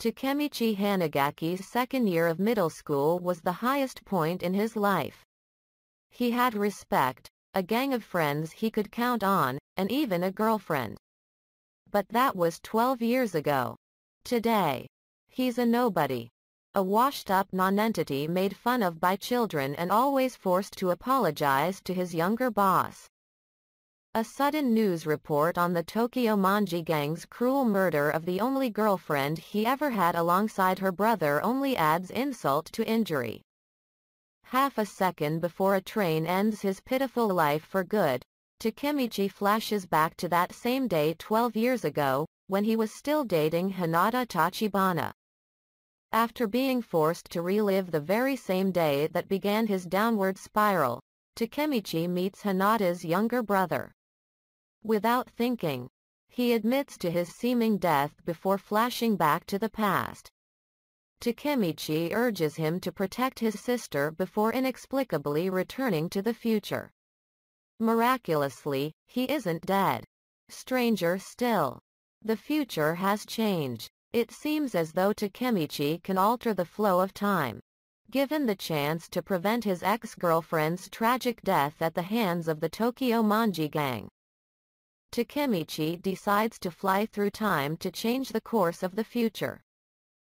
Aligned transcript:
Takemichi 0.00 0.76
Hanagaki's 0.76 1.66
second 1.66 2.06
year 2.06 2.28
of 2.28 2.38
middle 2.38 2.70
school 2.70 3.18
was 3.18 3.40
the 3.40 3.50
highest 3.50 4.04
point 4.04 4.44
in 4.44 4.54
his 4.54 4.76
life. 4.76 5.24
He 6.10 6.30
had 6.30 6.54
respect, 6.54 7.28
a 7.54 7.64
gang 7.64 7.92
of 7.92 8.04
friends 8.04 8.52
he 8.52 8.70
could 8.70 8.92
count 8.92 9.24
on, 9.24 9.58
and 9.76 9.90
even 9.90 10.22
a 10.22 10.30
girlfriend. 10.30 10.98
But 11.90 12.08
that 12.10 12.36
was 12.36 12.60
12 12.62 13.02
years 13.02 13.34
ago. 13.34 13.74
Today, 14.22 14.86
he's 15.26 15.58
a 15.58 15.66
nobody. 15.66 16.28
A 16.76 16.82
washed-up 16.82 17.48
nonentity 17.52 18.28
made 18.28 18.56
fun 18.56 18.84
of 18.84 19.00
by 19.00 19.16
children 19.16 19.74
and 19.74 19.90
always 19.90 20.36
forced 20.36 20.74
to 20.76 20.90
apologize 20.90 21.80
to 21.82 21.92
his 21.92 22.14
younger 22.14 22.52
boss. 22.52 23.08
A 24.14 24.24
sudden 24.24 24.74
news 24.74 25.06
report 25.06 25.56
on 25.58 25.74
the 25.74 25.82
Tokyo 25.82 26.34
Manji 26.34 26.84
gang's 26.84 27.24
cruel 27.26 27.64
murder 27.64 28.10
of 28.10 28.24
the 28.24 28.40
only 28.40 28.68
girlfriend 28.68 29.38
he 29.38 29.64
ever 29.64 29.90
had 29.90 30.16
alongside 30.16 30.78
her 30.78 30.90
brother 30.90 31.40
only 31.44 31.76
adds 31.76 32.10
insult 32.10 32.66
to 32.72 32.88
injury. 32.88 33.42
Half 34.44 34.78
a 34.78 34.86
second 34.86 35.40
before 35.40 35.76
a 35.76 35.80
train 35.80 36.26
ends 36.26 36.62
his 36.62 36.80
pitiful 36.80 37.28
life 37.28 37.62
for 37.62 37.84
good, 37.84 38.24
Takemichi 38.60 39.30
flashes 39.30 39.86
back 39.86 40.16
to 40.16 40.28
that 40.30 40.52
same 40.52 40.88
day 40.88 41.14
12 41.18 41.54
years 41.54 41.84
ago, 41.84 42.26
when 42.48 42.64
he 42.64 42.74
was 42.74 42.90
still 42.90 43.24
dating 43.24 43.74
Hinata 43.74 44.26
Tachibana. 44.26 45.12
After 46.10 46.48
being 46.48 46.80
forced 46.80 47.30
to 47.30 47.42
relive 47.42 47.90
the 47.90 48.00
very 48.00 48.34
same 48.36 48.72
day 48.72 49.06
that 49.08 49.28
began 49.28 49.66
his 49.66 49.84
downward 49.84 50.38
spiral, 50.38 50.98
Takemichi 51.36 52.08
meets 52.08 52.42
Hinata's 52.42 53.04
younger 53.04 53.44
brother. 53.44 53.92
Without 54.82 55.28
thinking, 55.30 55.90
he 56.28 56.52
admits 56.52 56.96
to 56.98 57.10
his 57.10 57.28
seeming 57.34 57.78
death 57.78 58.14
before 58.24 58.58
flashing 58.58 59.16
back 59.16 59.44
to 59.46 59.58
the 59.58 59.68
past. 59.68 60.30
Takemichi 61.20 62.14
urges 62.14 62.54
him 62.54 62.78
to 62.80 62.92
protect 62.92 63.40
his 63.40 63.58
sister 63.58 64.12
before 64.12 64.52
inexplicably 64.52 65.50
returning 65.50 66.08
to 66.10 66.22
the 66.22 66.32
future. 66.32 66.92
Miraculously, 67.80 68.92
he 69.06 69.24
isn't 69.24 69.66
dead. 69.66 70.04
Stranger 70.48 71.18
still. 71.18 71.80
The 72.22 72.36
future 72.36 72.94
has 72.94 73.26
changed. 73.26 73.90
It 74.12 74.30
seems 74.30 74.74
as 74.74 74.92
though 74.92 75.12
Takemichi 75.12 76.02
can 76.02 76.18
alter 76.18 76.54
the 76.54 76.64
flow 76.64 77.00
of 77.00 77.12
time. 77.12 77.60
Given 78.10 78.46
the 78.46 78.56
chance 78.56 79.08
to 79.10 79.22
prevent 79.22 79.64
his 79.64 79.82
ex-girlfriend's 79.82 80.88
tragic 80.88 81.42
death 81.42 81.82
at 81.82 81.94
the 81.94 82.02
hands 82.02 82.48
of 82.48 82.60
the 82.60 82.68
Tokyo 82.68 83.22
Manji 83.22 83.70
gang. 83.70 84.08
Takemichi 85.18 86.00
decides 86.00 86.60
to 86.60 86.70
fly 86.70 87.04
through 87.04 87.30
time 87.30 87.76
to 87.78 87.90
change 87.90 88.28
the 88.28 88.40
course 88.40 88.84
of 88.84 88.94
the 88.94 89.02
future. 89.02 89.64